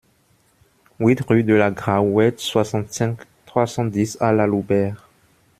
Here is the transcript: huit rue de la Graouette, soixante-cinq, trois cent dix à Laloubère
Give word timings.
huit 0.99 1.19
rue 1.27 1.43
de 1.43 1.53
la 1.53 1.69
Graouette, 1.69 2.39
soixante-cinq, 2.39 3.19
trois 3.45 3.67
cent 3.67 3.85
dix 3.85 4.17
à 4.19 4.31
Laloubère 4.33 5.07